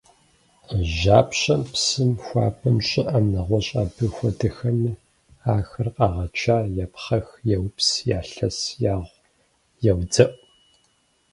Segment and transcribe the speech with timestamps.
[0.97, 4.91] Жьапщэм, псым, хуабэм, щIыIэм, нэгъуэщI абы хуэдэхэми
[5.55, 7.87] ахэр къагъачэ, япхъэх, яупс,
[8.19, 8.57] ялъэс,
[8.95, 9.15] ягъу,
[9.91, 10.31] яудзэIу.